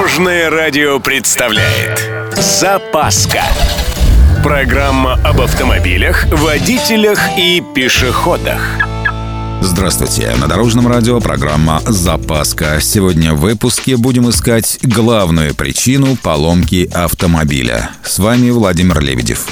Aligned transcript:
Дорожное 0.00 0.48
радио 0.48 0.98
представляет 0.98 2.10
Запаска 2.34 3.42
Программа 4.42 5.20
об 5.22 5.42
автомобилях, 5.42 6.24
водителях 6.32 7.20
и 7.36 7.62
пешеходах 7.74 8.62
Здравствуйте! 9.60 10.34
На 10.40 10.48
Дорожном 10.48 10.88
радио 10.88 11.20
программа 11.20 11.82
«Запаска». 11.84 12.80
Сегодня 12.80 13.34
в 13.34 13.40
выпуске 13.40 13.98
будем 13.98 14.30
искать 14.30 14.78
главную 14.82 15.54
причину 15.54 16.16
поломки 16.16 16.90
автомобиля. 16.94 17.90
С 18.02 18.18
вами 18.18 18.48
Владимир 18.48 19.00
Лебедев. 19.00 19.46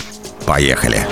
Поехали! 0.47 1.07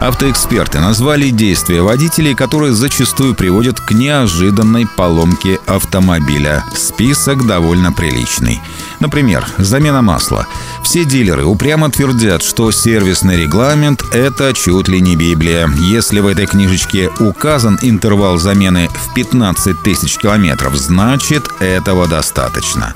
Автоэксперты 0.00 0.80
назвали 0.80 1.28
действия 1.28 1.82
водителей, 1.82 2.34
которые 2.34 2.72
зачастую 2.72 3.34
приводят 3.34 3.80
к 3.80 3.92
неожиданной 3.92 4.86
поломке 4.86 5.60
автомобиля. 5.66 6.64
Список 6.74 7.46
довольно 7.46 7.92
приличный. 7.92 8.62
Например, 9.00 9.46
замена 9.56 10.02
масла. 10.02 10.46
Все 10.82 11.04
дилеры 11.04 11.44
упрямо 11.44 11.90
твердят, 11.90 12.42
что 12.42 12.70
сервисный 12.70 13.36
регламент– 13.36 14.04
это 14.12 14.52
чуть 14.52 14.88
ли 14.88 15.00
не 15.00 15.16
Библия. 15.16 15.68
Если 15.78 16.20
в 16.20 16.26
этой 16.26 16.46
книжечке 16.46 17.10
указан 17.18 17.78
интервал 17.80 18.36
замены 18.36 18.88
в 18.88 19.14
15 19.14 19.82
тысяч 19.82 20.18
километров, 20.18 20.76
значит 20.76 21.48
этого 21.60 22.06
достаточно. 22.06 22.94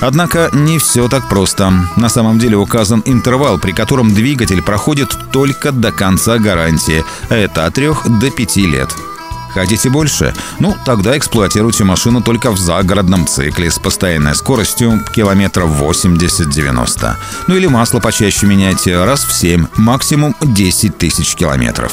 Однако 0.00 0.50
не 0.52 0.78
все 0.78 1.08
так 1.08 1.28
просто. 1.28 1.72
На 1.96 2.08
самом 2.08 2.40
деле 2.40 2.56
указан 2.56 3.02
интервал, 3.06 3.58
при 3.58 3.70
котором 3.70 4.12
двигатель 4.12 4.62
проходит 4.62 5.16
только 5.32 5.70
до 5.70 5.92
конца 5.92 6.38
гарантии. 6.38 7.04
Это 7.28 7.66
от 7.66 7.74
3 7.74 7.90
до 8.20 8.30
5 8.30 8.56
лет. 8.56 8.88
Хотите 9.54 9.88
больше? 9.88 10.34
Ну, 10.58 10.76
тогда 10.84 11.16
эксплуатируйте 11.16 11.84
машину 11.84 12.22
только 12.22 12.50
в 12.50 12.58
загородном 12.58 13.26
цикле 13.26 13.70
с 13.70 13.78
постоянной 13.78 14.34
скоростью 14.34 15.00
километров 15.14 15.70
80-90. 15.80 17.12
Ну 17.46 17.56
или 17.56 17.66
масло 17.68 18.00
почаще 18.00 18.46
меняйте 18.46 19.02
раз 19.04 19.24
в 19.24 19.32
7, 19.32 19.66
максимум 19.76 20.34
10 20.42 20.98
тысяч 20.98 21.36
километров. 21.36 21.92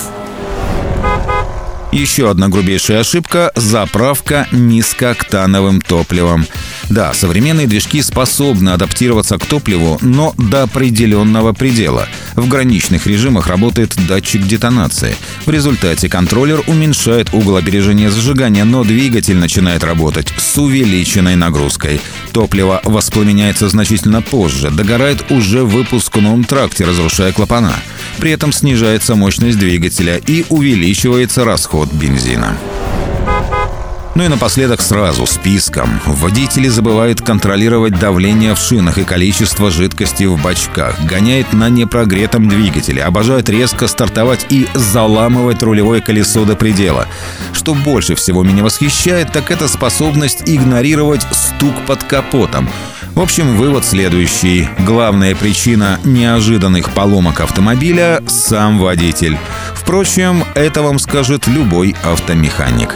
Еще 1.92 2.31
одна 2.31 2.48
грубейшая 2.48 3.02
ошибка– 3.02 3.52
заправка 3.56 4.48
низкооктановым 4.52 5.81
топливом. 5.81 6.48
Да, 6.92 7.14
современные 7.14 7.67
движки 7.67 8.02
способны 8.02 8.72
адаптироваться 8.72 9.38
к 9.38 9.45
топливу, 9.45 9.97
но 10.02 10.36
до 10.38 10.64
определенного 10.64 11.53
предела. 11.53 12.09
В 12.36 12.50
граничных 12.50 13.08
режимах 13.08 13.47
работает 13.47 13.95
датчик 14.09 14.45
детонации. 14.45 15.16
В 15.45 15.50
результате 15.50 16.09
контроллер 16.09 16.62
уменьшает 16.67 17.34
угол 17.34 17.56
опережения 17.56 18.09
зажигания, 18.12 18.66
но 18.66 18.84
двигатель 18.84 19.38
начинает 19.38 19.86
работать 19.86 20.34
с 20.38 20.58
увеличенной 20.58 21.38
нагрузкой. 21.38 22.02
Топливо 22.34 22.81
воспламеняется 22.84 23.69
значительно 23.69 24.22
позже, 24.22 24.69
догорает 24.69 25.31
уже 25.31 25.64
в 25.64 25.69
выпускном 25.69 26.44
тракте, 26.44 26.84
разрушая 26.84 27.31
клапана. 27.31 27.73
При 28.17 28.31
этом 28.31 28.52
снижается 28.52 29.16
мощность 29.16 29.58
двигателя 29.58 30.17
и 30.28 30.45
увеличивается 30.50 31.45
расход 31.45 31.89
бензина. 31.94 32.58
Ну 34.14 34.26
и 34.26 34.28
напоследок 34.28 34.81
сразу 34.81 35.26
списком. 35.26 36.02
Водители 36.06 36.67
забывают 36.67 37.22
контролировать 37.22 37.98
давление 37.98 38.56
в 38.56 38.59
шинах 38.59 38.98
и 38.98 39.03
количество 39.03 39.72
жидкости 39.72 40.26
в 40.26 40.42
бачках, 40.42 41.00
гоняет 41.06 41.53
на 41.53 41.70
непрогретом 41.70 42.50
двигателе, 42.50 43.03
обожают 43.03 43.48
резко 43.48 43.88
стартовать 43.88 44.45
и 44.50 44.68
заламывать 44.73 45.64
рулевое 45.64 46.02
колесо 46.02 46.44
до 46.44 46.58
предела. 46.58 47.08
Что 47.53 47.73
больше 47.73 48.16
всего 48.16 48.44
меня 48.44 48.64
восхищает, 48.64 49.31
так 49.31 49.50
это 49.50 49.70
способность 49.70 50.44
игнорировать 50.46 51.25
стук 51.31 51.73
под 51.88 52.03
капотом. 52.03 52.70
В 53.16 53.22
общем, 53.22 53.56
вывод 53.56 53.86
следующий. 53.86 54.68
Главная 54.80 55.36
причина 55.36 56.00
неожиданных 56.03 56.92
поломок 56.92 57.40
автомобиля– 57.40 58.22
сам 58.28 58.78
водитель. 58.78 59.38
Впрочем, 59.74 60.44
это 60.53 60.81
вам 60.81 61.00
скажет 61.00 61.47
любой 61.47 61.96
автомеханик. 62.03 62.96